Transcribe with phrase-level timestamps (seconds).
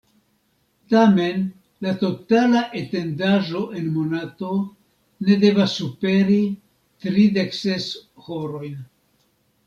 [0.91, 1.41] Tamen
[1.87, 4.49] la totala etendaĵo en monato
[5.27, 6.39] ne devas superi
[7.05, 7.87] tridek ses
[8.29, 8.81] horojn.